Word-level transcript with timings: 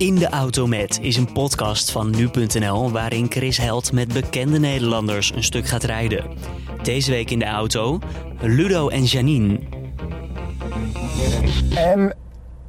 In 0.00 0.14
de 0.14 0.28
Auto 0.28 0.66
Met 0.66 0.98
is 1.02 1.16
een 1.16 1.32
podcast 1.32 1.90
van 1.90 2.10
nu.nl 2.10 2.90
waarin 2.90 3.26
Chris 3.30 3.56
Held 3.56 3.92
met 3.92 4.12
bekende 4.12 4.58
Nederlanders 4.58 5.34
een 5.34 5.42
stuk 5.42 5.66
gaat 5.66 5.82
rijden. 5.82 6.24
Deze 6.82 7.10
week 7.10 7.30
in 7.30 7.38
de 7.38 7.44
auto 7.44 7.98
Ludo 8.40 8.88
en 8.88 9.04
Janine. 9.04 9.58
En 11.74 12.16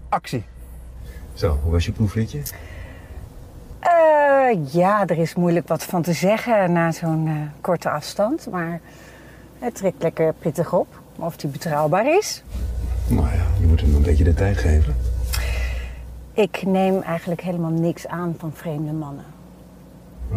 actie. 0.10 0.44
Zo, 1.34 1.60
hoe 1.64 1.72
was 1.72 1.86
je 1.86 1.92
proefritje? 1.92 2.42
Eh, 3.80 4.74
ja, 4.74 5.08
er 5.08 5.18
is 5.18 5.36
moeilijk 5.36 5.68
wat 5.68 5.84
van 5.84 6.02
te 6.02 6.14
zeggen 6.14 6.72
na 6.72 6.92
zo'n 6.92 7.28
eh, 7.28 7.62
korte 7.62 7.90
afstand. 7.90 8.48
Maar 8.50 8.82
het 9.60 9.76
trekt 9.76 10.02
lekker 10.04 10.34
pittig 10.34 10.74
op. 10.74 11.00
Of 11.16 11.38
die 11.38 11.50
betrouwbaar 11.50 12.18
is. 12.18 12.44
Nou 13.08 13.28
ja, 13.28 13.46
je 13.60 13.66
moet 13.66 13.82
hem 13.82 13.96
een 13.96 14.02
beetje 14.02 14.24
de 14.24 14.34
tijd 14.34 14.58
geven. 14.58 14.96
Ik 16.34 16.66
neem 16.66 17.02
eigenlijk 17.02 17.42
helemaal 17.42 17.72
niks 17.72 18.08
aan 18.08 18.36
van 18.38 18.54
vreemde 18.54 18.92
mannen. 18.92 19.26
Oh. 20.32 20.36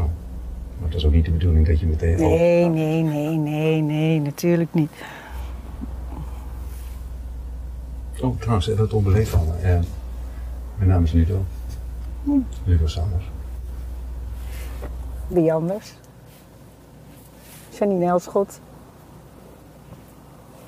Maar 0.79 0.89
dat 0.91 0.95
is 0.95 1.07
ook 1.07 1.13
niet 1.13 1.25
de 1.25 1.31
bedoeling 1.31 1.67
dat 1.67 1.81
je 1.81 1.87
meteen... 1.87 2.17
Nee, 2.17 2.69
nee, 2.69 3.03
nee, 3.03 3.37
nee, 3.37 3.81
nee, 3.81 4.21
natuurlijk 4.21 4.75
niet. 4.75 4.91
Oh, 8.21 8.39
trouwens, 8.41 8.67
het 8.67 8.93
onbeleefd 8.93 9.29
van 9.29 9.47
me. 9.47 9.69
Ja. 9.69 9.81
Mijn 10.77 10.91
naam 10.91 11.03
is 11.03 11.13
Ludo. 11.13 11.45
Ludo 12.65 12.87
Sanders. 12.87 13.31
Wie 15.27 15.53
anders? 15.53 15.95
Janine 17.79 18.07
Elschot. 18.07 18.61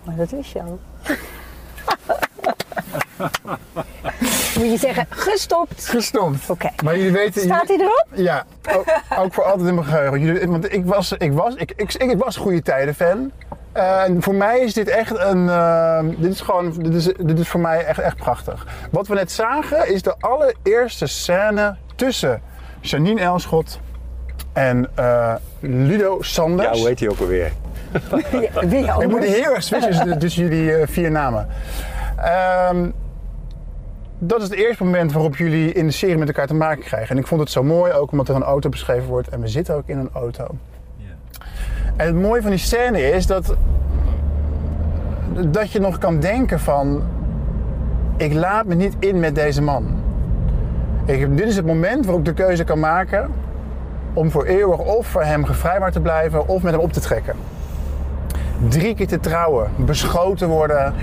Maar 0.05 0.17
dat 0.17 0.31
wist 0.31 0.53
je 0.53 0.63
al. 0.63 0.79
Moet 4.59 4.71
je 4.71 4.79
zeggen, 4.79 5.07
gestopt. 5.09 5.89
Gestopt. 5.89 6.51
Oké. 6.51 6.69
Maar 6.85 6.97
jullie 6.97 7.13
weten... 7.13 7.41
Staat 7.43 7.69
hij 7.69 7.77
erop? 7.77 8.07
Ja, 8.15 8.45
ook, 8.77 8.85
ook 9.19 9.35
voor 9.35 9.45
altijd 9.45 9.69
in 9.69 9.75
mijn 9.75 9.87
geheugen. 9.87 10.21
Jullie, 10.21 10.49
want 10.49 10.73
ik 10.73 10.85
was, 10.85 11.13
ik 11.13 11.33
was, 11.33 11.55
ik, 11.55 11.73
ik, 11.77 11.95
ik 11.95 12.19
was 12.19 12.37
Goede 12.37 12.63
Tijden 12.63 12.95
fan. 12.95 13.31
Eh, 13.73 14.03
en 14.03 14.23
voor 14.23 14.35
mij 14.35 14.59
is 14.61 14.75
dit 14.75 14.89
echt 14.89 15.19
een. 15.19 15.49
eh, 15.49 15.99
dit 16.17 16.33
is 16.33 16.41
gewoon. 16.41 16.73
Dit 16.79 16.95
is, 16.95 17.05
dit 17.05 17.39
is 17.39 17.49
voor 17.49 17.61
mij 17.61 17.85
echt, 17.85 17.99
echt 17.99 18.17
prachtig. 18.17 18.67
Wat 18.91 19.07
we 19.07 19.15
net 19.15 19.33
zagen 19.33 19.93
is 19.93 20.03
de 20.03 20.15
allereerste 20.21 21.07
scène 21.07 21.77
tussen 21.97 22.43
Janine 22.81 23.21
Elschot 23.21 23.81
en 24.53 24.89
eh, 24.95 25.35
Ludo 25.61 26.23
Sanders. 26.23 26.69
Ja, 26.69 26.77
hoe 26.79 26.89
heet 26.89 27.01
hij 27.01 27.09
ook 27.09 27.19
alweer? 27.21 27.53
Ja, 28.33 28.67
Wie 28.67 28.85
Ik 29.03 29.09
moet 29.09 29.25
heel 29.25 29.55
erg 29.55 29.63
switchen 29.63 30.19
tussen 30.19 30.49
jullie 30.49 30.87
vier 30.87 31.11
namen. 31.11 31.49
Ehm, 32.17 32.91
dat 34.19 34.43
is 34.43 34.49
het 34.49 34.59
eerste 34.59 34.85
moment 34.85 35.13
waarop 35.13 35.37
jullie 35.37 35.73
in 35.73 35.87
de 35.87 35.93
serie 35.93 36.17
met 36.17 36.29
elkaar 36.29 36.47
te 36.47 36.55
maken 36.55 36.85
krijgen. 36.85 37.11
En 37.11 37.19
ik 37.19 37.27
vond 37.27 37.41
het 37.41 37.51
zo 37.51 37.63
mooi, 37.63 37.93
ook 37.93 38.11
omdat 38.11 38.29
er 38.29 38.35
een 38.35 38.43
auto 38.43 38.69
beschreven 38.69 39.09
wordt. 39.09 39.29
En 39.29 39.41
we 39.41 39.49
zitten 39.49 39.75
ook 39.75 39.87
in 39.87 39.99
een 39.99 40.11
auto. 40.13 40.47
En 41.97 42.07
het 42.07 42.15
mooie 42.15 42.43
van 42.43 42.51
die 42.51 42.59
scène 42.59 43.11
is 43.11 43.27
dat, 43.27 43.55
dat 45.47 45.71
je 45.71 45.81
nog 45.81 45.99
kan 45.99 46.21
denken 46.21 46.61
van... 46.61 47.03
Ik 48.17 48.33
laat 48.33 48.67
me 48.67 48.75
niet 48.75 48.97
in 48.99 49.21
met 49.21 49.35
deze 49.35 49.63
man. 49.63 50.01
Ik, 51.05 51.37
dit 51.37 51.47
is 51.47 51.57
het 51.57 51.67
moment 51.67 52.05
waarop 52.05 52.29
ik 52.29 52.37
de 52.37 52.43
keuze 52.45 52.65
kan 52.65 52.79
maken... 52.79 53.31
om 54.13 54.31
voor 54.31 54.45
eeuwig 54.45 54.79
of 54.79 55.07
voor 55.07 55.23
hem 55.23 55.45
gevrijwaard 55.45 55.93
te 55.93 56.01
blijven 56.01 56.49
of 56.49 56.63
met 56.63 56.73
hem 56.73 56.83
op 56.83 56.93
te 56.93 57.01
trekken 57.01 57.37
drie 58.69 58.95
keer 58.95 59.07
te 59.07 59.21
trouwen, 59.21 59.71
beschoten 59.77 60.49
worden, 60.49 60.95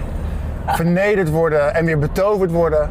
vernederd 0.66 1.30
worden 1.30 1.74
en 1.76 1.86
weer 1.86 2.00
betoverd 2.00 2.52
worden. 2.52 2.90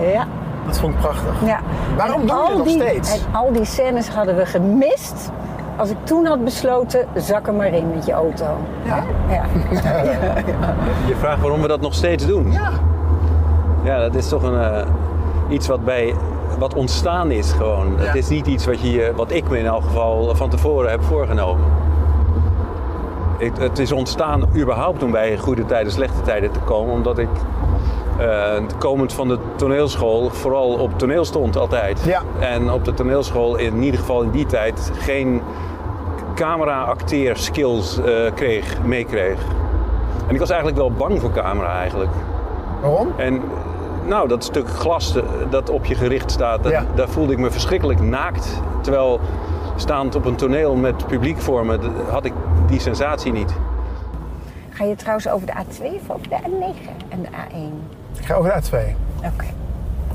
Ja, 0.00 0.26
Dat 0.66 0.78
vond 0.78 0.94
ik 0.94 1.00
prachtig. 1.00 1.34
ja. 1.44 1.60
Waarom 1.96 2.20
En 2.20 2.26
doe 2.26 2.36
je 2.36 2.46
dit 2.48 2.56
nog 2.56 2.66
die- 2.66 2.80
steeds? 2.80 3.24
En 3.24 3.34
al 3.34 3.52
die 3.52 3.64
scènes 3.64 4.08
hadden 4.08 4.36
we 4.36 4.46
gemist 4.46 5.30
als 5.76 5.90
ik 5.90 5.96
toen 6.04 6.26
had 6.26 6.44
besloten, 6.44 7.06
zak 7.14 7.46
er 7.46 7.54
maar 7.54 7.66
in 7.66 7.90
met 7.94 8.06
je 8.06 8.12
auto. 8.12 8.44
Ja. 8.84 9.02
Ja. 9.34 9.42
Je 11.06 11.14
vraagt 11.18 11.40
waarom 11.40 11.60
we 11.62 11.68
dat 11.68 11.80
nog 11.80 11.94
steeds 11.94 12.26
doen. 12.26 12.52
Ja. 12.52 12.70
Ja, 13.84 13.98
dat 13.98 14.14
is 14.14 14.28
toch 14.28 14.42
een, 14.42 14.60
eh, 14.60 14.86
iets 15.48 15.68
wat 15.68 15.84
bij 15.84 16.14
wat 16.58 16.74
ontstaan 16.74 17.30
is 17.30 17.52
gewoon. 17.52 17.92
Ja. 17.98 18.04
Het 18.04 18.14
is 18.14 18.28
niet 18.28 18.46
iets 18.46 18.66
wat, 18.66 18.80
je, 18.80 19.12
wat 19.16 19.30
ik 19.30 19.48
me 19.48 19.58
in 19.58 19.66
elk 19.66 19.82
geval 19.82 20.34
van 20.34 20.48
tevoren 20.50 20.90
heb 20.90 21.02
voorgenomen. 21.04 21.64
Het, 23.38 23.58
het 23.58 23.78
is 23.78 23.92
ontstaan 23.92 24.42
überhaupt 24.56 25.02
om 25.02 25.10
bij 25.10 25.36
goede 25.38 25.64
tijden, 25.64 25.92
slechte 25.92 26.20
tijden 26.22 26.50
te 26.50 26.58
komen, 26.60 26.94
omdat 26.94 27.18
ik 27.18 27.28
komend 28.78 29.12
van 29.12 29.28
de 29.28 29.38
toneelschool 29.56 30.30
vooral 30.30 30.68
op 30.72 30.98
toneel 30.98 31.24
stond 31.24 31.56
altijd. 31.56 32.00
Ja. 32.04 32.22
En 32.40 32.70
op 32.70 32.84
de 32.84 32.94
toneelschool 32.94 33.56
in 33.56 33.82
ieder 33.82 34.00
geval 34.00 34.22
in 34.22 34.30
die 34.30 34.46
tijd 34.46 34.90
geen 34.98 35.42
camera-acteer 36.34 37.36
skills 37.36 37.98
eh, 37.98 38.32
kreeg, 38.34 38.82
meekreeg. 38.84 39.38
En 40.28 40.34
ik 40.34 40.38
was 40.40 40.48
eigenlijk 40.50 40.78
wel 40.80 40.92
bang 40.92 41.20
voor 41.20 41.32
camera 41.32 41.78
eigenlijk. 41.80 42.10
Waarom? 42.80 43.08
En 43.16 43.42
nou, 44.06 44.28
dat 44.28 44.44
stuk 44.44 44.68
glas 44.68 45.16
eh, 45.16 45.22
dat 45.50 45.70
op 45.70 45.84
je 45.84 45.94
gericht 45.94 46.30
staat, 46.30 46.62
dat- 46.62 46.72
Ja. 46.72 46.84
daar 46.94 47.08
voelde 47.08 47.32
ik 47.32 47.38
me 47.38 47.50
verschrikkelijk 47.50 48.00
naakt. 48.00 48.62
Terwijl 48.80 49.20
staand 49.76 50.14
op 50.14 50.24
een 50.24 50.36
toneel 50.36 50.74
met 50.74 51.06
publiek 51.06 51.38
voor 51.40 51.66
me, 51.66 51.78
had 52.10 52.24
ik 52.24 52.32
die 52.66 52.80
sensatie 52.80 53.32
niet. 53.32 53.52
Ga 54.70 54.84
je 54.84 54.94
trouwens 54.96 55.28
over 55.28 55.46
de 55.46 55.52
A2 55.52 55.82
of 56.00 56.10
over 56.16 56.28
de 56.28 56.36
A9 56.36 56.90
en 57.08 57.22
de 57.22 57.28
A1? 57.28 57.96
Ik 58.18 58.26
ga 58.26 58.34
over 58.34 58.52
de 58.54 58.62
A2. 58.62 58.94
Oké. 59.18 59.44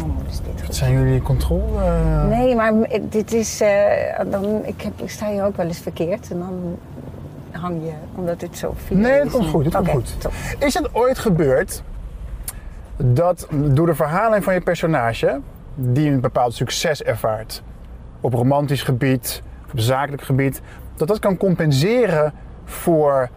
Oh, 0.02 0.28
is 0.30 0.38
dit 0.42 0.66
goed? 0.66 0.76
Zijn 0.76 0.92
jullie 0.92 1.22
controle? 1.22 1.84
Nee, 2.30 2.56
maar 2.56 2.74
dit 3.02 3.34
is. 3.34 3.62
eh, 3.62 4.20
dan, 4.32 4.66
ik, 4.66 4.82
heb, 4.82 4.94
ik 5.02 5.10
sta 5.10 5.30
hier 5.32 5.44
ook 5.46 5.58
wel 5.58 5.66
eens 5.68 5.80
verkeerd 5.80 6.32
en 6.32 6.38
dan 6.40 6.78
hang 7.52 7.84
je, 7.84 7.92
omdat 8.16 8.40
dit 8.40 8.58
zo 8.58 8.74
viel. 8.86 8.98
Nee, 8.98 9.24
dat 9.24 9.32
komt 9.32 9.48
goed. 9.48 9.64
Dat 9.72 9.74
komt 9.74 9.90
goed. 9.90 10.22
top. 10.22 10.32
Is 10.60 10.74
het 10.74 10.96
ooit 10.96 11.20
gebeurd 11.20 11.84
dat 12.98 13.48
door 13.52 13.86
de 13.86 13.96
verhaling 13.96 14.44
van 14.44 14.54
je 14.54 14.62
personage, 14.62 15.40
die 15.76 16.10
een 16.12 16.20
bepaald 16.22 16.54
succes 16.54 17.04
ervaart, 17.04 17.64
op 18.22 18.34
romantisch 18.34 18.84
gebied, 18.84 19.42
op 19.72 19.80
zakelijk 19.80 20.22
gebied, 20.22 20.62
dat 20.96 21.08
dat 21.08 21.20
kan 21.20 21.38
compenseren 21.38 22.34
voor 22.66 23.30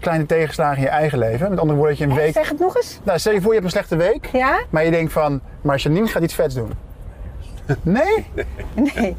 kleine 0.00 0.26
tegenslagen 0.26 0.76
in 0.76 0.82
je 0.82 0.88
eigen 0.88 1.18
leven? 1.18 1.50
Met 1.50 1.58
andere 1.58 1.78
woorden, 1.78 1.98
dat 1.98 2.06
je 2.08 2.12
een 2.14 2.20
week. 2.24 2.32
Zeg 2.32 2.48
het 2.48 2.58
nog 2.58 2.76
eens. 2.76 3.00
Nou, 3.02 3.18
stel 3.18 3.32
je 3.32 3.40
voor, 3.40 3.48
je 3.54 3.60
hebt 3.60 3.64
een 3.64 3.70
slechte 3.84 3.96
week, 3.96 4.26
Ja? 4.32 4.60
maar 4.70 4.84
je 4.84 4.90
denkt 4.90 5.12
van, 5.12 5.40
maar 5.62 5.76
Janine 5.78 6.06
gaat 6.06 6.22
iets 6.22 6.34
vets 6.34 6.54
doen. 6.54 6.72
Nee? 7.82 8.26
Nee. 8.74 9.16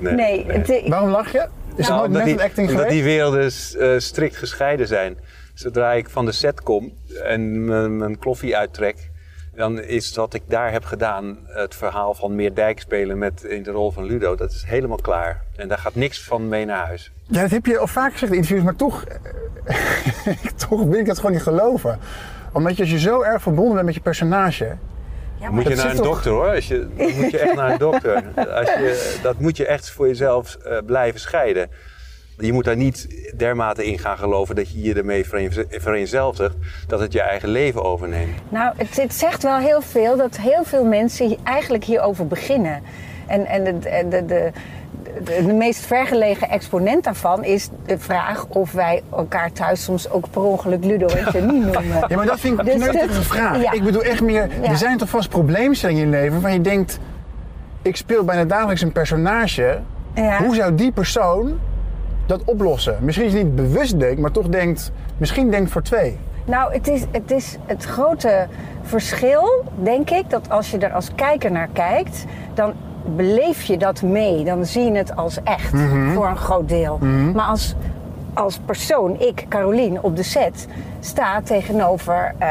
Nee. 0.00 0.44
het- 0.46 0.88
Waarom 0.88 1.08
lach 1.10 1.32
je? 1.32 1.48
Is 1.76 1.88
Nou, 1.88 2.00
dat 2.00 2.10
nooit 2.10 2.24
net 2.24 2.34
een 2.38 2.44
acting 2.44 2.68
omdat 2.68 2.84
geweest? 2.86 2.94
die 2.94 3.02
werelden 3.04 3.50
eh, 3.92 3.98
strikt 3.98 4.36
gescheiden 4.36 4.86
zijn. 4.86 5.18
Zodra 5.54 5.92
ik 5.92 6.08
van 6.10 6.24
de 6.24 6.32
set 6.32 6.62
kom 6.62 6.92
en 7.24 7.64
mijn, 7.64 7.96
mijn 7.96 8.18
kloffie 8.18 8.56
uittrek, 8.56 9.10
dan 9.54 9.80
is 9.82 10.14
wat 10.14 10.34
ik 10.34 10.42
daar 10.46 10.72
heb 10.72 10.84
gedaan 10.84 11.38
het 11.46 11.74
verhaal 11.74 12.14
van 12.14 12.34
Meerdijk 12.34 12.80
spelen 12.80 13.18
met, 13.18 13.42
in 13.44 13.62
de 13.62 13.70
rol 13.70 13.90
van 13.90 14.04
Ludo. 14.04 14.34
Dat 14.34 14.50
is 14.50 14.64
helemaal 14.66 14.96
klaar. 15.02 15.42
En 15.56 15.68
daar 15.68 15.78
gaat 15.78 15.94
niks 15.94 16.22
van 16.24 16.48
mee 16.48 16.64
naar 16.64 16.86
huis. 16.86 17.12
Ja, 17.28 17.40
dat 17.40 17.50
heb 17.50 17.66
je 17.66 17.78
al 17.78 17.86
vaak 17.86 18.12
gezegd 18.12 18.32
in 18.32 18.38
interviews, 18.38 18.64
maar 18.64 18.76
toch, 18.76 19.04
toch 20.68 20.82
wil 20.84 20.98
ik 20.98 21.06
dat 21.06 21.16
gewoon 21.16 21.32
niet 21.32 21.42
geloven. 21.42 21.98
Omdat 22.52 22.76
je 22.76 22.82
als 22.82 22.90
je 22.92 22.98
zo 22.98 23.22
erg 23.22 23.42
verbonden 23.42 23.74
bent 23.74 23.86
met 23.86 23.94
je 23.94 24.00
personage. 24.00 24.76
ja, 25.40 25.50
Moet 25.50 25.68
je 25.68 25.74
naar 25.74 25.90
een 25.90 25.96
toch- 25.96 26.04
dokter 26.06 26.30
hoor. 26.32 26.54
Als 26.54 26.68
je, 26.68 26.78
dan 26.96 27.12
moet 27.20 27.30
je 27.30 27.38
echt 27.38 27.54
naar 27.54 27.70
een 27.70 27.78
dokter. 27.78 28.24
Als 28.54 28.68
je, 28.68 29.18
dat 29.22 29.40
moet 29.40 29.56
je 29.56 29.66
echt 29.66 29.90
voor 29.90 30.06
jezelf 30.06 30.54
eh, 30.54 30.78
blijven 30.86 31.20
scheiden. 31.20 31.70
Je 32.38 32.52
moet 32.52 32.64
daar 32.64 32.76
niet 32.76 33.08
dermate 33.36 33.84
in 33.86 33.98
gaan 33.98 34.18
geloven 34.18 34.54
dat 34.54 34.70
je 34.72 34.82
je 34.82 34.94
ermee 34.94 35.26
vereen- 35.26 35.66
vereenzelvigt 35.70 36.54
dat 36.86 37.00
het 37.00 37.12
je 37.12 37.20
eigen 37.20 37.48
leven 37.48 37.82
overneemt. 37.84 38.38
Nou, 38.48 38.74
het, 38.76 38.96
het 38.96 39.14
zegt 39.14 39.42
wel 39.42 39.58
heel 39.58 39.80
veel 39.82 40.16
dat 40.16 40.36
heel 40.36 40.64
veel 40.64 40.84
mensen 40.84 41.26
hier- 41.26 41.38
eigenlijk 41.44 41.84
hierover 41.84 42.26
beginnen. 42.26 42.82
En, 43.26 43.46
en 43.46 43.64
de, 43.64 43.78
de, 44.08 44.24
de, 44.26 44.50
de, 45.24 45.52
meest 45.52 45.86
vergelegen 45.86 46.48
exponent 46.48 47.04
daarvan 47.04 47.44
is 47.44 47.68
de 47.86 47.98
vraag 47.98 48.46
of 48.48 48.72
wij 48.72 49.02
elkaar 49.12 49.52
thuis 49.52 49.82
soms 49.84 50.10
ook 50.10 50.30
per 50.30 50.42
ongeluk 50.42 50.84
Ludo 50.84 51.06
en 51.06 51.26
Janine 51.32 51.64
noemen. 51.72 52.04
Ja, 52.08 52.16
maar 52.16 52.26
dat 52.26 52.40
vind 52.40 52.52
ik 52.52 52.58
een 52.58 52.64
Dus 52.64 52.74
kneuterige 52.74 53.12
dat- 53.14 53.24
vraag. 53.24 53.62
ja. 53.62 53.72
Ik 53.72 53.84
bedoel 53.84 54.02
echt 54.02 54.22
meer, 54.22 54.48
Ja. 54.62 54.68
er 54.70 54.76
zijn 54.76 54.98
toch 54.98 55.08
vast 55.08 55.28
probleemstellingen 55.28 56.02
in 56.02 56.10
je 56.10 56.16
leven 56.16 56.32
waarvan 56.32 56.52
je 56.52 56.60
denkt, 56.60 56.98
ik 57.82 57.96
speel 57.96 58.24
bijna 58.24 58.44
dagelijks 58.44 58.82
een 58.82 58.92
personage. 58.92 59.78
Ja. 60.14 60.38
Hoe 60.42 60.54
zou 60.54 60.74
die 60.74 60.92
persoon 60.92 61.58
dat 62.26 62.44
oplossen? 62.44 62.96
Misschien 63.00 63.26
is 63.26 63.32
het 63.32 63.42
niet 63.42 63.54
bewust 63.54 63.98
denkt, 64.00 64.20
maar 64.20 64.30
toch 64.30 64.48
denkt, 64.48 64.92
misschien 65.16 65.50
denkt 65.50 65.70
voor 65.70 65.82
twee. 65.82 66.18
Nou, 66.44 66.72
het 66.72 66.88
is, 66.88 67.04
het 67.10 67.30
is 67.30 67.56
het 67.66 67.84
grote 67.84 68.46
verschil, 68.82 69.64
denk 69.82 70.10
ik, 70.10 70.30
dat 70.30 70.50
als 70.50 70.70
je 70.70 70.78
er 70.78 70.92
als 70.92 71.10
kijker 71.14 71.50
naar 71.52 71.68
kijkt, 71.72 72.24
dan 72.54 72.72
beleef 73.16 73.62
je 73.62 73.76
dat 73.76 74.02
mee. 74.02 74.44
Dan 74.44 74.64
zie 74.66 74.84
je 74.84 74.92
het 74.98 75.16
als 75.16 75.38
echt, 75.44 75.74
voor 76.14 76.26
een 76.26 76.36
groot 76.36 76.68
deel. 76.68 76.98
Maar 77.34 77.46
als 77.46 77.74
als 78.34 78.58
persoon, 78.64 79.20
ik, 79.20 79.44
Carolien, 79.48 80.02
op 80.02 80.16
de 80.16 80.22
set, 80.22 80.66
sta 81.00 81.40
tegenover 81.42 82.34
eh, 82.38 82.48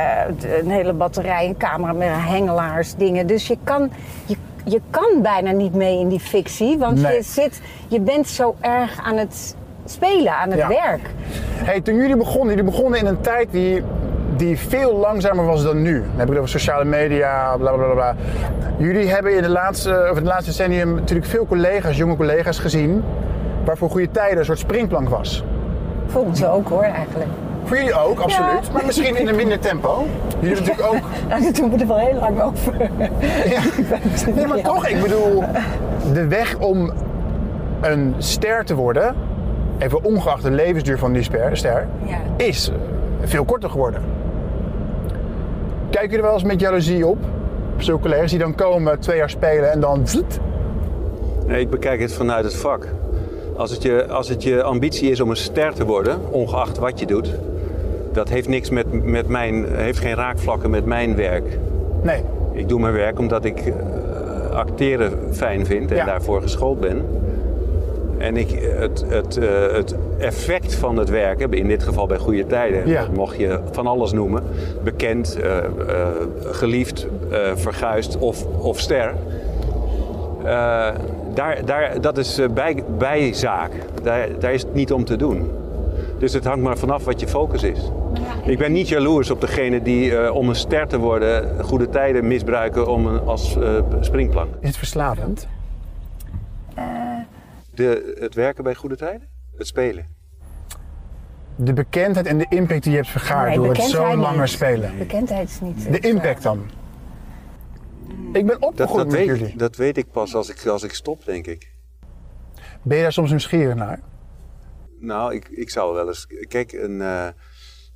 een 0.64 0.70
hele 0.70 0.94
batterij, 0.94 1.48
een 1.48 1.58
camera 1.58 1.94
met 1.94 2.08
hengelaars, 2.12 2.96
dingen. 2.96 3.28
Dus 3.28 3.48
je 3.48 3.58
kan, 3.64 3.92
je, 4.26 4.36
je 4.64 4.82
kan 4.90 5.22
bijna 5.22 5.52
niet 5.52 5.74
mee 5.74 6.00
in 6.00 6.08
die 6.08 6.20
fictie, 6.20 6.78
want 6.78 7.02
Nee. 7.02 7.16
je, 7.16 7.24
zit, 7.24 7.62
je 7.88 8.00
bent 8.00 8.28
zo 8.28 8.56
erg 8.62 9.00
aan 9.04 9.18
het 9.18 9.56
spelen, 9.86 10.36
aan 10.36 10.50
het 10.50 10.60
Ja. 10.60 10.68
werk. 10.68 11.10
Hey, 11.64 11.82
toen 11.82 11.96
jullie 11.96 12.18
begonnen, 12.18 12.56
jullie 12.56 12.72
begonnen 12.72 13.00
in 13.00 13.06
een 13.06 13.22
tijd 13.22 13.48
die, 13.52 13.84
die 14.38 14.60
veel 14.60 14.96
langzamer 14.98 15.46
was 15.46 15.64
dan 15.64 15.82
nu. 15.82 15.94
Dan 16.00 16.10
heb 16.10 16.22
ik 16.22 16.28
het 16.30 16.38
over 16.38 16.50
sociale 16.50 16.86
media, 16.86 17.58
bla 17.58 17.72
bla 17.72 17.94
bla. 17.94 18.16
Jullie 18.78 19.10
hebben 19.10 19.36
in, 19.36 19.42
de 19.42 19.50
laatste, 19.50 19.90
of 20.04 20.10
in 20.10 20.16
het 20.16 20.26
laatste 20.26 20.50
decennium 20.50 20.94
natuurlijk 20.96 21.28
veel 21.30 21.46
collega's, 21.46 21.98
jonge 21.98 22.16
collega's 22.16 22.60
gezien, 22.60 23.04
waarvoor 23.66 23.90
goede 23.90 24.12
tijden 24.12 24.38
een 24.38 24.46
soort 24.46 24.60
springplank 24.60 25.10
was. 25.10 25.44
Vonden 26.08 26.36
ze 26.36 26.48
ook 26.48 26.70
hoor, 26.70 26.84
eigenlijk. 26.84 27.30
Voor 27.64 27.78
jullie 27.78 27.94
ook, 27.94 28.20
absoluut. 28.20 28.72
Maar 28.74 28.86
misschien 28.86 29.16
in 29.16 29.28
een 29.28 29.36
minder 29.36 29.60
tempo. 29.60 30.06
Jullie 30.40 30.56
hebben 30.56 30.76
natuurlijk 30.76 31.06
ook. 31.06 31.30
Daar 31.30 31.54
doen 31.54 31.72
we 31.72 31.78
er 31.78 31.88
wel 31.88 31.98
heel 31.98 32.20
lang 32.20 32.42
over. 32.42 32.74
Ja. 33.50 33.62
Nee, 34.36 34.48
maar 34.48 34.62
toch, 34.62 34.88
ik 34.88 35.02
bedoel, 35.02 35.44
de 36.14 36.28
weg 36.28 36.58
om 36.58 36.92
een 37.82 38.16
ster 38.18 38.66
te 38.66 38.76
worden, 38.76 39.16
even 39.78 40.04
ongeacht 40.04 40.44
de 40.44 40.52
levensduur 40.52 40.98
van 40.98 41.14
die 41.14 41.24
ster, 41.24 41.88
Ja. 42.06 42.18
is 42.38 42.70
eh, 42.70 42.76
veel 43.28 43.46
korter 43.46 43.70
geworden. 43.70 44.02
Kijken 45.90 46.10
jullie 46.10 46.26
wel 46.26 46.34
eens 46.34 46.44
met 46.44 46.60
jaloezie 46.60 47.08
op? 47.08 47.18
Op 47.74 47.82
zulke 47.82 48.02
collega's 48.02 48.30
die 48.30 48.40
dan 48.40 48.56
komen, 48.56 49.00
twee 49.00 49.18
jaar 49.18 49.30
spelen 49.30 49.72
en 49.72 49.80
dan. 49.80 50.04
Nee, 51.48 51.60
ik 51.62 51.70
bekijk 51.70 52.00
het 52.02 52.14
vanuit 52.14 52.44
het 52.44 52.56
vak. 52.56 52.88
Als 53.58 53.72
het, 53.72 53.82
je, 53.84 54.08
als 54.08 54.30
het 54.30 54.44
je 54.44 54.64
ambitie 54.64 55.12
is 55.12 55.20
om 55.22 55.30
een 55.30 55.36
ster 55.36 55.74
te 55.74 55.86
worden, 55.86 56.20
ongeacht 56.32 56.78
wat 56.78 57.00
je 57.00 57.06
doet, 57.06 57.30
dat 58.12 58.30
heeft 58.30 58.48
niks 58.48 58.70
met, 58.70 59.04
met 59.04 59.28
mijn, 59.28 59.66
heeft 59.76 60.00
geen 60.00 60.16
raakvlakken 60.16 60.70
met 60.70 60.86
mijn 60.86 61.16
werk. 61.16 61.58
Nee. 62.02 62.24
Ik 62.52 62.70
doe 62.70 62.80
mijn 62.80 62.94
werk 62.94 63.20
omdat 63.20 63.46
ik 63.46 63.60
eh, 63.60 63.74
acteren 64.50 65.12
fijn 65.32 65.66
vind 65.66 65.92
en 65.92 65.98
Ja. 65.98 66.06
daarvoor 66.06 66.42
geschoold 66.42 66.80
ben. 66.80 67.06
En 68.26 68.38
ik, 68.38 68.50
het, 68.80 69.06
het, 69.08 69.38
eh, 69.38 69.48
het 69.72 69.96
effect 70.18 70.76
van 70.76 70.98
het 70.98 71.10
werken, 71.10 71.52
in 71.54 71.68
dit 71.68 71.84
geval 71.84 72.08
bij 72.08 72.18
goede 72.18 72.46
tijden, 72.46 72.88
Ja. 72.88 73.08
mocht 73.14 73.38
je 73.38 73.60
van 73.72 73.88
alles 73.88 74.12
noemen, 74.12 74.44
bekend, 74.84 75.40
eh, 75.40 75.58
eh, 75.58 75.64
geliefd, 76.52 77.08
eh, 77.32 77.40
verguisd 77.56 78.18
of, 78.18 78.46
of 78.46 78.80
ster. 78.80 79.14
Eh, 80.44 80.88
daar, 81.34 81.66
daar, 81.66 82.02
dat 82.02 82.18
is 82.18 82.40
bij, 82.54 82.84
bijzaak. 82.98 83.72
Daar, 84.04 84.28
daar 84.40 84.54
is 84.54 84.62
het 84.62 84.74
niet 84.74 84.92
om 84.94 85.06
te 85.06 85.16
doen. 85.16 85.52
Dus 86.20 86.34
het 86.34 86.46
hangt 86.46 86.62
maar 86.64 86.78
vanaf 86.78 87.06
wat 87.06 87.20
je 87.20 87.28
focus 87.28 87.64
is. 87.64 87.80
Ik 88.46 88.58
ben 88.58 88.72
niet 88.72 88.90
jaloers 88.90 89.32
op 89.32 89.42
degene 89.42 89.82
die 89.82 90.18
eh, 90.18 90.36
om 90.36 90.50
een 90.50 90.56
ster 90.56 90.88
te 90.88 90.98
worden 91.00 91.50
goede 91.64 91.90
tijden 91.90 92.28
misbruiken 92.28 92.88
om 92.88 93.06
een, 93.08 93.20
als 93.26 93.58
eh, 93.58 93.70
springplank. 94.00 94.48
Is 94.60 94.68
het 94.68 94.78
verslavend? 94.78 95.48
De, 97.76 98.16
het 98.20 98.34
werken 98.34 98.64
bij 98.64 98.76
goede 98.76 98.96
tijden? 98.96 99.28
Het 99.56 99.68
spelen. 99.68 100.06
De 101.56 101.74
bekendheid 101.74 102.26
en 102.26 102.38
de 102.38 102.46
impact 102.50 102.84
die 102.84 102.92
je 102.92 102.98
hebt 102.98 103.10
vergaard 103.10 103.48
Nee, 103.48 103.58
door 103.58 103.68
het 103.68 103.82
zo 103.82 104.16
langer 104.16 104.48
spelen. 104.48 104.98
Bekendheid 104.98 105.50
is 105.50 105.60
niet... 105.60 105.92
De 105.92 106.00
impact 106.00 106.44
dan? 106.44 106.70
Ik 108.34 108.46
ben 108.46 108.60
Dat, 108.60 108.62
opgegroeid 108.62 108.98
dat, 108.98 109.06
met 109.06 109.28
weet, 109.28 109.38
jullie. 109.40 109.58
dat 109.58 109.76
weet 109.76 109.98
ik 109.98 110.12
pas 110.12 110.36
als 110.36 110.50
ik, 110.50 110.66
als 110.66 110.84
ik 110.84 110.94
stop, 110.94 111.26
denk 111.26 111.48
ik. 111.48 111.72
Ben 112.82 112.98
je 112.98 113.04
daar 113.04 113.12
soms 113.14 113.30
nieuwsgierig 113.30 113.76
naar? 113.76 114.00
Nou, 115.00 115.34
ik, 115.34 115.48
ik 115.50 115.70
zou 115.70 115.94
wel 115.94 116.08
eens. 116.08 116.28
Kijk, 116.48 116.72
een, 116.72 117.02
eh, 117.02 117.28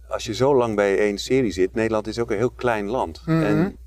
als 0.07 0.25
je 0.25 0.33
zo 0.33 0.55
lang 0.55 0.75
bij 0.75 0.97
één 0.97 1.17
serie 1.17 1.51
zit. 1.51 1.73
Nederland 1.73 2.07
is 2.07 2.19
ook 2.19 2.31
een 2.31 2.37
heel 2.37 2.51
klein 2.51 2.85
land. 2.85 3.23
En 3.25 3.77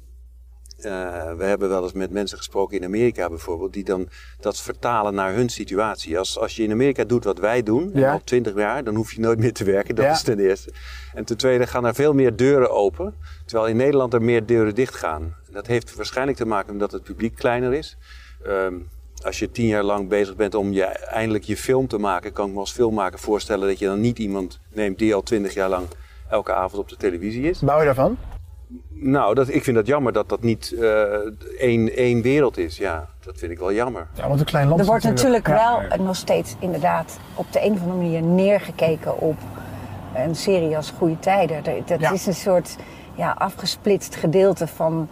eh, 0.85 1.33
we 1.37 1.45
hebben 1.45 1.69
wel 1.69 1.83
eens 1.83 1.93
met 1.93 2.11
mensen 2.11 2.39
gesproken 2.39 2.77
in 2.79 2.85
Amerika 2.85 3.29
bijvoorbeeld. 3.29 3.73
die 3.73 3.85
dan 3.85 4.09
dat 4.41 4.61
vertalen 4.61 5.15
naar 5.15 5.35
hun 5.35 5.49
situatie. 5.49 6.19
Als, 6.19 6.39
als 6.39 6.57
je 6.57 6.63
in 6.63 6.71
Amerika 6.71 7.05
doet 7.05 7.25
wat 7.25 7.39
wij 7.39 7.63
doen. 7.63 7.91
en 7.93 8.01
Ja. 8.01 8.13
al 8.13 8.21
twintig 8.25 8.55
jaar. 8.55 8.85
dan 8.85 8.95
hoef 8.95 9.13
je 9.13 9.21
nooit 9.21 9.39
meer 9.39 9.53
te 9.53 9.65
werken. 9.65 9.95
Dat 9.95 10.05
Ja. 10.05 10.11
is 10.13 10.23
ten 10.23 10.39
eerste. 10.39 10.73
En 11.15 11.25
ten 11.25 11.37
tweede 11.37 11.67
gaan 11.67 11.85
er 11.87 11.95
veel 11.95 12.15
meer 12.15 12.37
deuren 12.37 12.71
open. 12.71 13.15
Terwijl 13.47 13.69
in 13.71 13.77
Nederland 13.77 14.15
er 14.15 14.23
meer 14.23 14.47
deuren 14.47 14.75
dicht 14.75 14.95
gaan. 14.95 15.35
Dat 15.51 15.67
heeft 15.67 15.95
waarschijnlijk 15.95 16.37
te 16.39 16.47
maken 16.47 16.73
omdat 16.73 16.93
het 16.93 17.03
publiek 17.03 17.35
kleiner 17.35 17.73
is. 17.75 17.97
Ehm, 18.45 18.75
als 19.25 19.39
je 19.39 19.51
tien 19.51 19.67
jaar 19.67 19.83
lang 19.83 20.09
bezig 20.09 20.37
bent 20.37 20.55
om 20.55 20.73
je, 20.73 20.85
eindelijk 20.85 21.45
je 21.45 21.57
film 21.57 21.87
te 21.89 21.99
maken, 21.99 22.33
kan 22.33 22.47
ik 22.49 22.53
me 22.55 22.59
als 22.59 22.73
filmmaker 22.73 23.19
voorstellen 23.19 23.69
dat 23.69 23.79
je 23.79 23.87
dan 23.87 24.01
niet 24.01 24.19
iemand 24.19 24.61
neemt 24.73 24.99
die 24.99 25.15
al 25.15 25.23
twintig 25.23 25.55
jaar 25.55 25.69
lang 25.69 25.87
elke 26.31 26.53
avond 26.53 26.83
op 26.83 26.89
de 26.89 26.97
televisie 26.97 27.43
is. 27.49 27.59
Bouw 27.59 27.79
je 27.79 27.85
daarvan? 27.85 28.17
Nou, 28.89 29.35
dat, 29.35 29.49
ik 29.49 29.65
vind 29.65 29.77
dat 29.77 29.87
jammer 29.87 30.13
dat 30.13 30.29
dat 30.29 30.43
niet 30.43 30.73
eh, 30.81 31.03
één, 31.59 31.97
één 31.97 32.23
wereld 32.23 32.59
is. 32.59 32.77
Ja, 32.77 33.09
dat 33.25 33.39
vind 33.39 33.53
ik 33.53 33.59
wel 33.59 33.73
jammer. 33.73 34.07
Ja, 34.15 34.29
want 34.29 34.41
een 34.41 34.47
klein 34.47 34.69
land 34.69 34.81
Er 34.81 34.87
wordt 34.87 35.05
natuurlijk 35.05 35.47
Ja. 35.47 35.87
wel 35.89 36.05
nog 36.05 36.17
steeds 36.17 36.55
inderdaad 36.59 37.19
op 37.35 37.53
de 37.53 37.65
een 37.65 37.73
of 37.73 37.81
andere 37.81 37.97
manier 37.99 38.23
neergekeken 38.23 39.19
op 39.21 39.37
een 40.15 40.35
serie 40.37 40.77
als 40.77 40.91
Goede 40.99 41.19
Tijden. 41.19 41.63
Dat- 41.87 42.01
Ja. 42.01 42.13
is 42.13 42.27
een 42.27 42.35
soort 42.35 42.77
ja, 43.15 43.35
afgesplitst 43.39 44.15
gedeelte 44.17 44.67
van, 44.67 45.09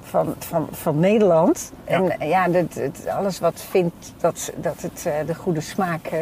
van, 0.00 0.34
van, 0.38 0.68
van 0.70 0.98
Nederland. 1.00 1.72
En 1.84 2.12
ja, 2.28 2.48
dat, 2.48 2.74
het, 2.74 3.06
alles 3.08 3.38
wat 3.38 3.66
vindt 3.70 4.12
dat, 4.18 4.52
dat 4.56 4.82
het 4.82 5.06
eh, 5.06 5.26
de 5.26 5.34
goede 5.34 5.60
smaak 5.60 6.06
eh, 6.06 6.18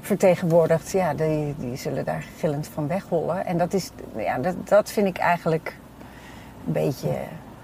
vertegenwoordigt, 0.00 0.90
ja, 0.90 1.14
die, 1.14 1.54
die 1.58 1.76
zullen 1.76 2.04
daar 2.04 2.24
gillend 2.38 2.68
van 2.74 2.86
wegrollen. 2.88 3.46
En 3.46 3.58
dat, 3.58 3.72
is, 3.72 3.90
ja, 4.16 4.38
dat, 4.38 4.54
dat 4.68 4.90
vind 4.90 5.06
ik 5.06 5.18
eigenlijk 5.18 5.76
een 6.66 6.72
beetje 6.72 7.08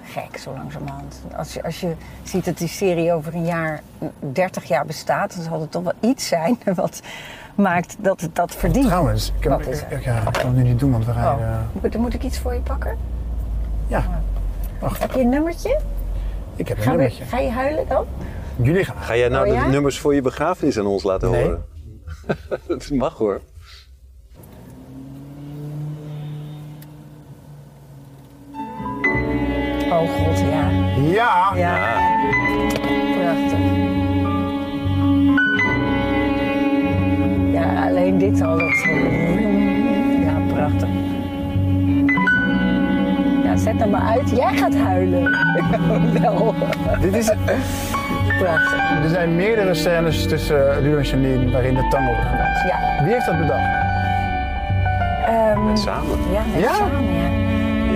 gek, 0.04 0.37
zo 0.38 0.52
langzamerhand. 0.52 1.22
Als 1.37 1.54
je, 1.54 1.62
als 1.64 1.81
je 1.81 1.93
ziet 2.22 2.44
dat 2.44 2.58
die 2.58 2.69
serie 2.69 3.12
over 3.12 3.34
een 3.34 3.44
jaar, 3.44 3.81
30 4.32 4.64
jaar 4.64 4.87
bestaat, 4.87 5.34
dan 5.34 5.44
zal 5.44 5.60
er 5.60 5.69
toch 5.69 5.82
wel 5.82 5.93
iets 6.00 6.26
zijn 6.28 6.58
wat 6.75 7.00
maakt 7.54 7.96
dat 7.98 8.20
het 8.20 8.34
dat 8.37 8.54
verdient. 8.54 8.87
Trouwens, 8.87 9.32
ik, 9.38 9.43
heb, 9.43 9.52
Wat 9.52 9.66
is 9.66 9.81
er? 9.82 9.93
ik, 9.93 10.04
ja, 10.04 10.16
ik 10.16 10.32
kan 10.32 10.46
het 10.46 10.54
nu 10.56 10.62
niet 10.62 10.78
doen, 10.78 10.90
want 10.93 11.04
we 11.04 11.10
Oh, 11.10 11.16
rijden... 11.16 11.69
moet, 11.82 11.96
moet 11.96 12.14
ik 12.14 12.22
iets 12.22 12.38
voor 12.38 12.54
je 12.54 12.60
pakken? 12.60 12.96
Ja, 13.87 14.22
wacht. 14.81 15.00
Heb 15.00 15.12
je 15.12 15.20
een 15.20 15.28
nummertje? 15.28 15.81
Ik 16.56 16.69
heb 16.69 16.76
een 16.76 16.82
Ga, 16.82 16.90
we- 16.90 16.96
nummertje. 16.96 17.25
ga 17.25 17.38
je 17.38 17.50
huilen 17.50 17.88
dan? 17.88 18.06
Jullie 18.56 18.84
gaan. 18.84 18.96
Ga 19.02 19.16
jij 19.16 19.28
nou 19.28 19.48
Oh, 19.48 19.54
ja? 19.54 19.64
de 19.64 19.70
nummers 19.70 19.98
voor 19.98 20.14
je 20.14 20.22
begrafenis 20.22 20.78
aan 20.78 20.87
ons 20.87 21.02
laten 21.02 21.31
Nee. 21.31 21.43
horen? 21.44 21.64
dat 22.69 22.90
mag 22.90 23.14
hoor. 23.19 23.40
Oh 29.96 30.08
god, 30.08 30.38
ja. 30.38 30.69
Ja! 31.12 31.53
Ja, 31.55 31.76
Ja. 31.76 31.76
prachtig. 33.19 33.58
Ja, 37.53 37.86
alleen 37.88 38.19
dit 38.19 38.43
al. 38.43 38.58
Dat... 38.58 38.84
Ja, 40.24 40.34
prachtig. 40.55 40.88
Ja, 43.44 43.56
zet 43.56 43.79
hem 43.79 43.91
maar 43.91 44.03
uit. 44.03 44.31
Jij 44.31 44.56
gaat 44.56 44.74
huilen. 44.76 45.22
Wel. 46.22 46.55
Dit 47.00 47.15
is, 47.15 47.31
Prachtig. 48.38 48.81
er 49.03 49.08
zijn 49.08 49.36
meerdere 49.36 49.74
scènes 49.74 50.26
tussen 50.29 50.82
Ludo 50.82 50.96
en 50.96 51.03
Janine 51.05 51.50
waarin 51.50 51.74
de 51.74 51.86
tango 51.91 52.06
wordt 52.12 52.26
gedanst. 52.31 52.62
Ja. 52.69 53.05
Wie 53.05 53.12
heeft 53.12 53.26
dat 53.26 53.38
bedacht? 53.38 53.69
Ehm, 55.26 55.76
Samen. 55.76 56.19
ja, 56.32 56.41
met 56.53 56.62
Ja? 56.62 56.72
samen, 56.74 57.15
ja. 57.15 57.45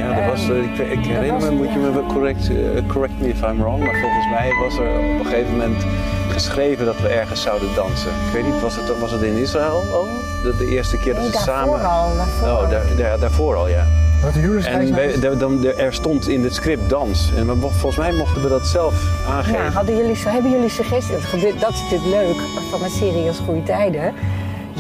Ja, 0.00 0.14
dat 0.20 0.26
was, 0.30 0.48
eh, 0.50 0.56
ik, 0.56 0.78
ik 0.98 1.04
herinner 1.06 1.40
me, 1.42 1.50
moet 1.50 1.72
je 1.72 1.78
me 1.78 1.92
wel 1.92 2.06
correct, 2.06 2.48
eh, 2.50 2.56
correct 2.86 3.12
me 3.20 3.28
if 3.28 3.42
I'm 3.42 3.58
wrong, 3.58 3.78
maar 3.84 3.98
volgens 4.00 4.26
mij 4.30 4.52
was 4.62 4.78
er 4.78 4.98
op 4.98 5.18
een 5.18 5.24
gegeven 5.26 5.50
moment 5.56 5.84
geschreven 6.28 6.84
dat 6.86 7.00
we 7.00 7.08
ergens 7.08 7.42
zouden 7.42 7.68
dansen. 7.74 8.10
Ik 8.26 8.32
weet 8.32 8.44
niet, 8.52 8.60
was 8.60 8.76
het, 8.76 8.98
was 8.98 9.10
het 9.10 9.22
in 9.22 9.36
Israël 9.36 9.82
al? 9.92 10.06
De, 10.42 10.56
de 10.58 10.66
eerste 10.66 10.96
keer 10.98 11.14
dat 11.14 11.22
Nee, 11.22 11.30
ze 11.32 11.38
samen... 11.38 11.84
al. 11.84 12.16
Daarvoor 12.16 12.48
al. 12.48 12.62
Oh, 12.62 12.70
daar, 12.70 12.82
daar, 12.96 13.18
daarvoor 13.18 13.56
al, 13.56 13.68
ja. 13.68 13.84
Wat 14.22 14.34
En 14.64 14.86
de- 15.20 15.36
dan, 15.38 15.60
de- 15.60 15.72
er 15.74 15.92
stond 15.92 16.28
in 16.28 16.42
het 16.44 16.54
script 16.54 16.88
dans. 16.90 17.32
En 17.36 17.46
we 17.46 17.54
volgens 17.60 17.96
mij 17.96 18.12
mochten 18.12 18.42
we 18.42 18.48
dat 18.48 18.66
zelf 18.66 18.94
aangeven. 19.28 19.64
Ja, 19.64 19.70
hadden 19.70 19.96
jullie, 19.96 20.16
hebben 20.28 20.50
jullie 20.50 20.68
suggesties? 20.68 21.14
Dat, 21.14 21.24
gebeurt, 21.24 21.60
dat 21.60 21.70
is 21.72 21.80
natuurlijk 21.90 22.10
leuk 22.10 22.36
van 22.70 22.82
een 22.82 22.90
serie 22.90 23.28
als 23.28 23.38
Goede 23.44 23.62
Tijden. 23.62 24.14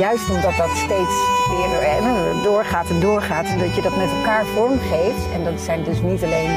Juist 0.04 0.30
omdat 0.30 0.56
dat 0.56 0.70
steeds 0.86 1.14
weer 1.50 1.72
eh, 1.82 2.42
doorgaat 2.44 2.88
en 2.90 3.00
doorgaat. 3.00 3.44
En 3.46 3.58
dat 3.58 3.74
je 3.74 3.82
dat 3.82 3.96
met 3.96 4.10
elkaar 4.18 4.44
vormgeeft. 4.54 5.24
En 5.34 5.44
dat 5.44 5.60
zijn 5.60 5.84
dus 5.84 6.00
niet 6.02 6.22
alleen 6.24 6.52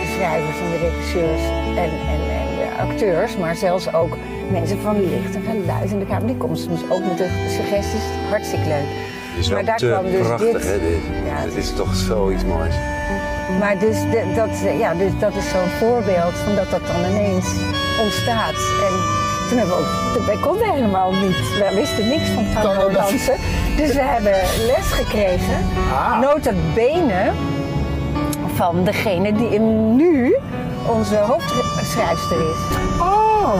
de 0.00 0.08
schrijvers 0.14 0.58
en 0.64 0.70
de 0.70 0.78
regisseurs 0.88 1.42
en, 1.84 1.90
en, 2.12 2.20
en 2.44 2.48
de 2.58 2.66
acteurs. 2.82 3.36
Maar 3.36 3.56
zelfs 3.56 3.92
ook 3.94 4.16
mensen 4.50 4.80
van 4.80 5.00
licht 5.10 5.34
en 5.34 5.42
geluid 5.42 5.90
en 5.92 5.98
de 5.98 6.06
kamer. 6.06 6.26
Die 6.26 6.36
komen 6.36 6.56
soms 6.56 6.80
ook 6.88 7.04
met 7.04 7.18
de 7.18 7.28
suggesties. 7.56 8.06
Hartstikke 8.30 8.68
leuk. 8.68 8.88
Is 9.38 9.48
maar 9.50 9.64
daar 9.64 9.76
kwam 9.76 10.04
dus 10.10 10.26
prachtig, 10.26 10.52
dit. 10.52 10.64
hè, 10.64 10.78
dit. 10.80 11.02
Ja, 11.26 11.36
het 11.48 11.56
is 11.56 11.74
toch 11.74 11.94
zoiets 11.94 12.44
moois. 12.44 12.74
Maar 13.58 13.78
dus, 13.78 13.96
de- 14.10 14.32
dat, 14.34 14.50
ja, 14.78 14.94
dus 14.94 15.12
dat 15.18 15.34
is 15.34 15.48
zo'n 15.50 15.70
voorbeeld 15.78 16.34
van 16.44 16.54
dat 16.54 16.70
dat 16.70 16.86
dan 16.86 17.00
ineens 17.10 17.46
ontstaat. 18.02 18.58
En 18.86 18.94
toen 19.48 19.58
hebben 19.58 19.76
we 19.76 19.82
ook, 20.18 20.26
wij 20.26 20.36
konden 20.40 20.70
helemaal 20.72 21.12
niet, 21.12 21.39
we 21.60 21.74
wisten 21.74 22.08
niks 22.08 22.28
van 22.28 22.46
tango 22.62 22.90
dansen. 22.90 23.34
Dus 23.76 23.92
we 23.92 24.00
hebben 24.02 24.32
les 24.66 24.86
gekregen, 24.92 25.66
Ah. 25.92 26.20
nota 26.20 26.50
bene, 26.74 27.32
van 28.54 28.84
degene 28.84 29.32
die 29.32 29.48
in 29.54 29.96
nu 29.96 30.36
onze 30.86 31.16
hoofdschrijfster 31.16 32.36
is. 32.36 32.76
Oh. 33.00 33.52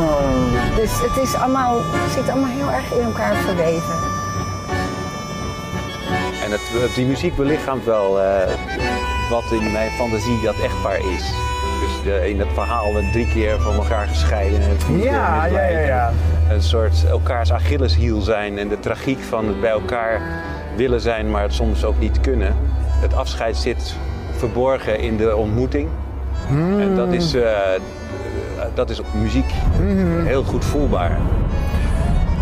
Dus 0.76 0.90
het 1.00 1.16
is 1.28 1.34
allemaal, 1.34 1.76
het 1.76 2.12
zit 2.12 2.28
allemaal 2.30 2.50
heel 2.50 2.70
erg 2.72 2.92
in 2.92 3.04
elkaar 3.04 3.34
verweven. 3.34 3.94
En 6.44 6.50
het, 6.50 6.94
die 6.94 7.06
muziek 7.06 7.36
belichaamt 7.36 7.84
wel 7.84 8.20
eh, 8.20 8.52
wat 9.30 9.44
in 9.50 9.72
mijn 9.72 9.90
fantasie 9.90 10.40
dat 10.42 10.54
echtpaar 10.64 10.98
is. 10.98 11.32
Dus 11.80 12.02
de, 12.12 12.28
in 12.30 12.38
het 12.38 12.48
verhaal 12.54 12.92
drie 13.12 13.26
keer 13.32 13.60
van 13.60 13.74
elkaar 13.74 14.06
gescheiden. 14.06 14.60
En 14.62 14.80
vier 14.80 15.00
keer 15.00 15.10
Ja, 15.12 15.44
ja, 15.46 15.62
ja, 15.68 15.78
ja. 15.78 16.12
Een 16.50 16.62
soort 16.62 17.04
elkaars 17.08 17.52
Achilleshiel 17.52 18.20
zijn 18.20 18.58
en 18.58 18.68
de 18.68 18.80
tragiek 18.80 19.18
van 19.20 19.46
het 19.46 19.60
bij 19.60 19.70
elkaar 19.70 20.20
willen 20.76 21.00
zijn, 21.00 21.30
maar 21.30 21.42
het 21.42 21.54
soms 21.54 21.84
ook 21.84 21.98
niet 21.98 22.20
kunnen. 22.20 22.56
Het 23.00 23.14
afscheid 23.14 23.56
zit 23.56 23.96
verborgen 24.36 24.98
in 24.98 25.16
de 25.16 25.36
ontmoeting. 25.36 25.88
En 26.78 26.96
dat 26.96 27.12
is, 27.12 27.34
eh, 27.34 27.50
dat 28.74 28.90
is 28.90 29.00
op 29.00 29.06
muziek 29.14 29.50
heel 30.24 30.42
goed 30.42 30.64
voelbaar. 30.64 31.18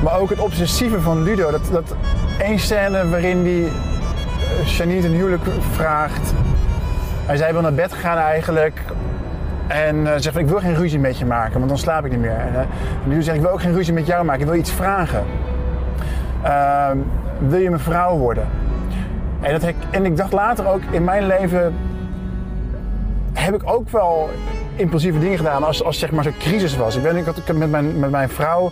Maar 0.03 0.19
ook 0.19 0.31
het 0.31 0.39
obsessieve 0.39 1.01
van 1.01 1.23
Ludo. 1.23 1.51
Dat, 1.51 1.69
dat 1.73 1.97
één 2.39 2.59
scène 2.59 3.09
waarin 3.09 3.43
die 3.43 3.67
eh, 3.67 4.67
Janine 4.67 5.07
een 5.07 5.15
huwelijk 5.15 5.45
vraagt. 5.73 6.35
En 7.27 7.39
zij 7.39 7.53
wil 7.53 7.63
naar 7.63 7.75
bed 7.75 7.93
gaan 7.93 8.19
eigenlijk. 8.19 8.83
En 9.69 10.07
eh, 10.07 10.13
zegt 10.13 10.33
van, 10.33 10.41
ik 10.41 10.49
wil 10.49 10.59
geen 10.59 10.75
ruzie 10.75 10.99
met 10.99 11.19
je 11.19 11.25
maken, 11.25 11.55
want 11.55 11.69
dan 11.69 11.79
slaap 11.79 12.05
ik 12.05 12.11
niet 12.11 12.21
meer. 12.21 12.31
En 12.31 12.55
eh, 12.55 12.67
Ludo 13.07 13.21
zegt, 13.21 13.37
ik 13.37 13.43
wil 13.43 13.51
ook 13.51 13.61
geen 13.61 13.75
ruzie 13.75 13.93
met 13.93 14.07
jou 14.07 14.25
maken, 14.25 14.41
ik 14.41 14.47
wil 14.47 14.59
iets 14.59 14.73
vragen. 14.73 15.25
Ehm, 16.43 16.97
wil 17.39 17.59
je 17.59 17.69
mijn 17.69 17.83
vrouw 17.83 18.17
worden? 18.17 18.47
En, 19.41 19.61
dat, 19.61 19.73
en 19.91 20.05
ik 20.05 20.17
dacht 20.17 20.33
later 20.33 20.67
ook, 20.67 20.81
in 20.91 21.05
mijn 21.05 21.27
leven 21.27 21.75
heb 23.33 23.55
ik 23.55 23.63
ook 23.65 23.91
wel 23.91 24.31
impulsieve 24.77 25.19
dingen 25.19 25.37
gedaan 25.37 25.65
als, 25.65 25.85
als 25.85 25.99
zeg 25.99 26.11
maar 26.11 26.25
zo'n 26.25 26.37
crisis 26.39 26.77
was. 26.77 26.97
Ik, 26.97 27.03
ben, 27.03 27.17
ik 27.17 27.25
had 27.25 27.53
met 27.53 27.71
mijn, 27.71 27.99
met 27.99 28.11
mijn 28.11 28.29
vrouw 28.29 28.71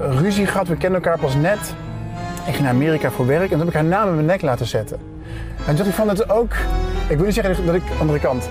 ruzie 0.00 0.46
gehad. 0.46 0.68
We 0.68 0.76
kenden 0.76 1.02
elkaar 1.02 1.18
pas 1.18 1.34
net. 1.34 1.74
Ik 2.46 2.52
ging 2.54 2.60
naar 2.60 2.74
Amerika 2.74 3.10
voor 3.10 3.26
werk 3.26 3.42
en 3.42 3.48
toen 3.48 3.58
heb 3.58 3.68
ik 3.68 3.74
haar 3.74 3.84
naam 3.84 4.08
in 4.08 4.14
mijn 4.14 4.26
nek 4.26 4.42
laten 4.42 4.66
zetten. 4.66 4.98
En 5.58 5.64
toen 5.64 5.76
dacht 5.76 5.88
ik 5.88 5.94
van 5.94 6.06
dat 6.06 6.30
ook, 6.30 6.52
ik 7.08 7.16
wil 7.16 7.24
niet 7.24 7.34
zeggen 7.34 7.66
dat 7.66 7.74
ik 7.74 7.82
andere 8.00 8.18
kant 8.18 8.48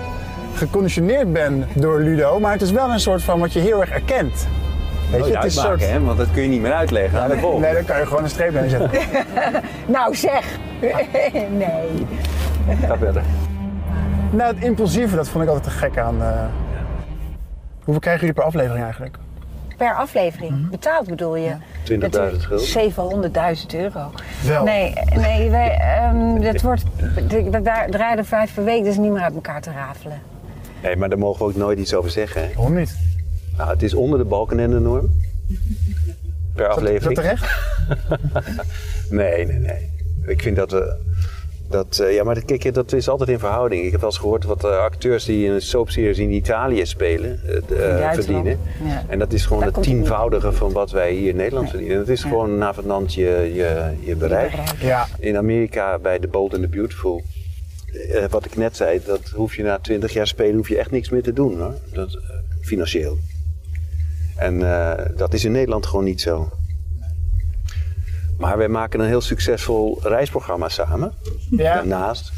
geconditioneerd 0.60 1.32
ben 1.32 1.66
door 1.74 2.00
Ludo, 2.00 2.40
maar 2.40 2.52
het 2.52 2.62
is 2.62 2.70
wel 2.70 2.90
een 2.90 3.00
soort 3.00 3.22
van 3.22 3.40
wat 3.40 3.52
je 3.52 3.60
heel 3.60 3.80
erg 3.80 3.90
erkent. 3.90 4.46
Weet 5.10 5.26
je, 5.26 5.36
het 5.36 5.44
is 5.44 5.60
soort. 5.60 5.90
hè? 5.90 6.00
want 6.00 6.18
dat 6.18 6.26
kun 6.32 6.42
je 6.42 6.48
niet 6.48 6.60
meer 6.60 6.72
uitleggen 6.72 7.20
aan 7.22 7.28
de 7.28 7.38
volgende. 7.38 7.66
Nee, 7.66 7.74
daar 7.74 7.84
kan 7.84 7.98
je 7.98 8.06
gewoon 8.06 8.22
een 8.22 8.28
streep 8.30 8.52
bij 8.52 8.68
zetten. 8.68 8.90
Nou 9.86 10.14
zeg! 10.16 10.44
nee. 11.64 12.06
Ga 12.86 12.96
verder. 12.98 13.22
nou, 14.30 14.54
het 14.54 14.64
impulsieve, 14.64 15.16
dat 15.16 15.28
vond 15.28 15.44
ik 15.44 15.50
altijd 15.50 15.72
te 15.72 15.78
gek 15.78 15.98
aan. 15.98 16.22
eh. 16.22 16.28
Hoeveel 17.84 18.00
krijgen 18.00 18.20
jullie 18.20 18.34
per 18.34 18.44
aflevering 18.44 18.84
eigenlijk? 18.84 19.16
Per 19.76 19.94
aflevering. 19.94 20.70
Betaald 20.70 21.06
bedoel 21.08 21.36
je? 21.36 21.52
20.000 21.84 21.98
gulden. 22.38 23.32
700.000 23.72 23.76
euro. 23.80 24.10
Wel. 24.46 24.64
Nee, 24.64 24.94
nee 25.14 25.50
wij, 25.50 25.78
ehm, 25.78 26.40
dat 26.52 26.60
wordt, 26.60 26.82
we 27.28 27.86
draaien 27.90 28.24
vijf 28.24 28.54
per 28.54 28.64
week, 28.64 28.84
dus 28.84 28.96
niet 28.96 29.10
meer 29.12 29.22
uit 29.22 29.34
elkaar 29.34 29.60
te 29.60 29.70
rafelen. 29.72 30.20
Nee, 30.82 30.96
maar 30.96 31.08
daar 31.08 31.18
mogen 31.18 31.38
we 31.46 31.50
ook 31.52 31.56
nooit 31.56 31.78
iets 31.78 31.94
over 31.94 32.10
zeggen. 32.10 32.42
Hè? 32.42 32.48
Waarom 32.54 32.74
niet? 32.74 32.96
Nou, 33.56 33.70
het 33.70 33.82
is 33.82 33.94
onder 33.94 34.18
de 34.18 34.24
Balkenende-norm. 34.24 35.10
Per 36.54 36.68
Is 36.68 36.74
dat 36.74 36.76
aflevering. 36.76 37.14
terecht? 37.18 37.44
Nee, 39.10 39.46
nee, 39.46 39.58
nee. 39.58 39.90
Ik 40.26 40.42
vind 40.42 40.56
dat 40.56 40.70
we. 40.70 40.94
Dat, 41.68 41.98
eh, 41.98 42.14
ja, 42.14 42.24
maar 42.24 42.34
dat- 42.34 42.44
kijk, 42.44 42.74
dat 42.74 42.92
is 42.92 43.08
altijd 43.08 43.28
in 43.28 43.38
verhouding. 43.38 43.84
Ik 43.84 43.90
heb 43.90 44.00
wel 44.00 44.10
eens 44.10 44.18
gehoord 44.18 44.44
wat 44.44 44.64
eh, 44.64 44.70
acteurs 44.78 45.24
die 45.24 45.44
in 45.46 45.50
een 45.52 45.60
soapseries 45.62 46.18
in 46.18 46.30
Italië 46.32 46.86
spelen 46.86 47.40
eh, 47.46 48.12
verdienen. 48.12 48.58
Ja. 48.84 49.04
En 49.08 49.18
dat 49.18 49.32
is 49.32 49.44
gewoon 49.46 49.62
Daar 49.62 49.72
het 49.72 49.82
tienvoudige 49.82 50.52
van 50.52 50.72
wat 50.72 50.90
wij 50.90 51.12
hier 51.12 51.28
in 51.28 51.36
Nederland 51.36 51.62
Nee. 51.64 51.70
verdienen. 51.72 51.98
Dat 51.98 52.08
is 52.08 52.22
Ja. 52.22 52.28
gewoon 52.28 52.58
navenant 52.58 53.14
je, 53.14 53.50
je, 53.54 53.90
je 54.00 54.16
bereik. 54.16 54.50
Bereik. 54.50 54.72
Ja. 54.80 55.06
In 55.18 55.36
Amerika 55.36 55.98
bij 55.98 56.18
The 56.18 56.28
Bold 56.28 56.52
and 56.54 56.62
the 56.62 56.68
Beautiful. 56.68 57.22
Eh, 57.92 58.24
wat 58.30 58.44
ik 58.44 58.56
net 58.56 58.76
zei, 58.76 59.00
dat 59.04 59.28
hoef 59.28 59.54
je 59.54 59.62
na 59.62 59.78
twintig 59.78 60.12
jaar 60.12 60.26
spelen 60.26 60.56
hoef 60.56 60.68
je 60.68 60.78
echt 60.78 60.90
niks 60.90 61.08
meer 61.08 61.22
te 61.22 61.32
doen 61.32 61.60
hoor. 61.60 61.74
Dat, 61.92 62.14
eh, 62.14 62.20
financieel. 62.60 63.18
En 64.36 64.72
eh, 64.72 65.06
dat 65.16 65.34
is 65.34 65.44
in 65.44 65.52
Nederland 65.52 65.86
gewoon 65.86 66.04
niet 66.04 66.20
zo. 66.20 66.50
Maar 68.38 68.58
wij 68.58 68.68
maken 68.68 69.00
een 69.00 69.06
heel 69.06 69.20
succesvol 69.20 69.98
reisprogramma 70.02 70.68
samen. 70.68 71.12
Ja. 71.50 71.74
Daarnaast. 71.74 72.32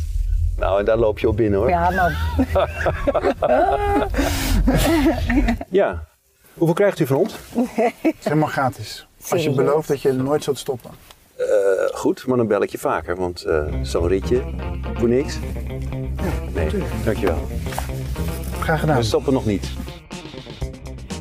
Nou, 0.56 0.78
en 0.78 0.84
daar 0.84 0.96
loop 0.96 1.18
je 1.18 1.28
op 1.28 1.36
binnen 1.36 1.58
hoor. 1.58 1.68
Ja, 1.68 1.90
maar 1.90 2.38
Ja. 5.70 6.04
Hoeveel 6.54 6.74
krijgt 6.74 6.98
u 6.98 7.06
van 7.06 7.16
ons? 7.16 7.34
Het 7.54 8.14
is 8.18 8.24
helemaal 8.24 8.48
gratis. 8.48 9.06
Als 9.28 9.42
je 9.42 9.50
belooft 9.50 9.88
dat 9.88 10.02
je 10.02 10.12
nooit 10.12 10.44
zult 10.44 10.58
stoppen. 10.58 10.90
Goed, 11.92 12.26
maar 12.26 12.36
dan 12.36 12.46
bel 12.46 12.62
ik 12.62 12.70
je 12.70 12.78
vaker, 12.78 13.16
want 13.16 13.42
eh, 13.42 13.74
zo'n 13.82 14.08
ritje 14.08 14.42
voor 14.94 15.08
niks. 15.08 15.38
Nee, 16.54 16.68
dankjewel. 17.04 17.38
Graag 18.60 18.80
gedaan. 18.80 18.96
We 18.96 19.02
stoppen 19.02 19.32
nog 19.32 19.46
niet. 19.46 19.70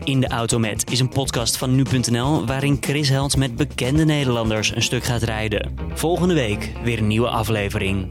In 0.04 0.20
de 0.20 0.28
Auto 0.28 0.60
Met 0.60 0.92
is 0.92 1.00
een 1.00 1.10
podcast 1.10 1.58
van 1.58 1.76
nu.nl 1.76 2.46
waarin 2.46 2.78
Chris 2.80 3.10
Held 3.10 3.38
met 3.38 3.56
bekende 3.56 4.06
Nederlanders 4.06 4.76
een 4.76 4.82
stuk 4.82 5.04
gaat 5.04 5.22
rijden. 5.22 5.76
Volgende 5.94 6.34
week 6.34 6.72
weer 6.84 6.98
een 6.98 7.08
nieuwe 7.08 7.30
aflevering. 7.30 8.08